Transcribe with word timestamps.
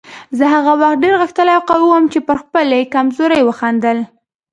زه 0.37 0.45
هغه 0.55 0.73
وخت 0.81 0.97
ډېر 1.03 1.13
غښتلی 1.21 1.51
او 1.57 1.63
قوي 1.69 1.87
وم 1.89 2.05
چې 2.13 2.19
پر 2.27 2.37
خپلې 2.43 2.89
کمزورۍ 2.93 3.41
وخندل. 3.45 3.97